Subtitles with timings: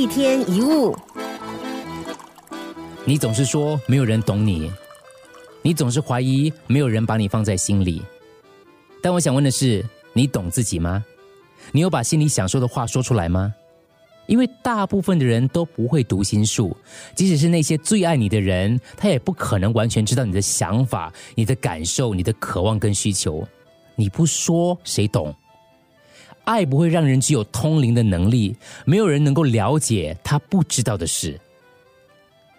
[0.00, 0.96] 一天一物，
[3.04, 4.72] 你总是说没有人懂你，
[5.60, 8.00] 你总是怀疑没有人把你放在心里。
[9.02, 9.84] 但我想问的是，
[10.14, 11.04] 你懂自己吗？
[11.70, 13.54] 你有把心里想说的话说出来吗？
[14.26, 16.74] 因为大部分的人都不会读心术，
[17.14, 23.46] 即使是那些最爱你的人，他也不可能完全知道你的想法、你的感受、你的渴望跟需求。
[23.96, 25.34] 你不说，谁懂？
[26.44, 31.38] 爱不会让人具有通灵的能力，没有人能够了解他不知道的事。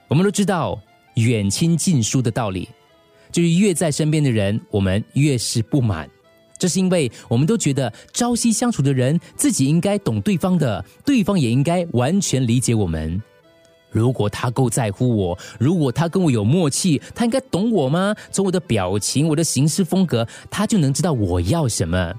[0.08, 0.80] 我们都知道
[1.16, 2.68] 远亲近疏的道理，
[3.32, 6.10] 就是越在身边的人，我们越是不满。
[6.58, 13.22] 这是因为我们都觉得朝夕相处的人，自己应该懂对方的，对方也应该完全理解我们。
[13.90, 18.16] 如果他够在乎我，如果他跟我有默契，他应该懂我吗？
[18.32, 22.14] 从我的表情、我的行事风格，他就能知道我要什么。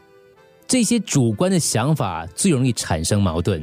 [0.73, 3.63] 这些主观的想法最容易产生矛盾。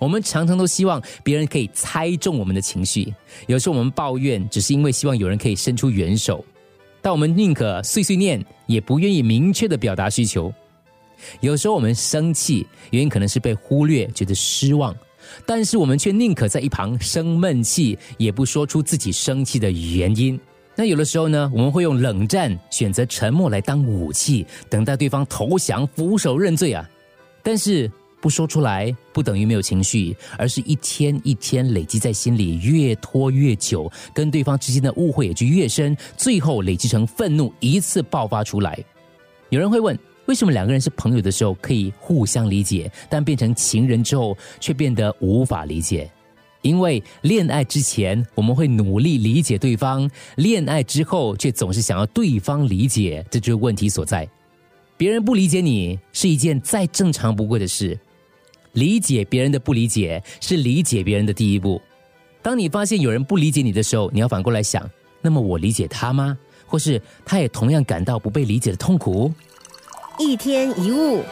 [0.00, 3.14] 我们常常都希望别人可以猜中我们的情绪，
[3.46, 6.44] 有时候我们抱怨，只是因为希望有人可以伸出援手。
[7.00, 10.52] 但我们宁可碎碎念，也不愿意明确的表达需求。
[11.38, 14.92] 有时候我们生气，原因可能是被忽略，觉得失望，
[15.46, 20.36] 但是我们却宁可在一旁生闷气，也不说出自己生气的原因。
[20.76, 26.88] 那有的时候呢，我们会用冷战、选择沉默来当武器，等待对方投降、俯首认罪啊。
[27.42, 27.90] 但是。
[28.18, 38.76] 不说出来不等于没有情绪，而是一天一天累积在心里，越拖越久，跟对方之间的误会也就越深，最后累积成愤怒，一次爆发出来。
[39.50, 46.10] 有人会问，为什么两个人是朋友的时候可以互相理解，但变成情人之后却变得无法理解？
[46.66, 54.28] 因为恋爱之前我们会努力理解对方，恋爱之后却总是想要对方理解，这就是问题所在。
[54.96, 57.96] 别人不理解你是一件再正常不过的事。
[58.72, 61.80] 理解别人的不理解是理解别人的第一步。
[62.42, 64.90] 当你发现有人不理解你的时候，你要反过来想：
[65.22, 66.36] 那么我理解他吗？
[66.66, 69.32] 或是他也同样感到不被理解的痛苦？
[70.18, 71.22] 一天一物。